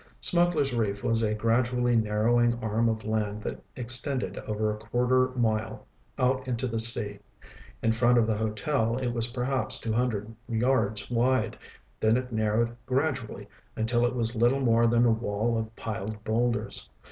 [0.19, 5.85] Smugglers' Reef was a gradually narrowing arm of land that extended over a quarter mile
[6.17, 7.19] out into the sea.
[7.83, 11.55] In front of the hotel it was perhaps two hundred yards wide.
[11.99, 16.89] Then it narrowed gradually until it was little more than a wall of piled boulders.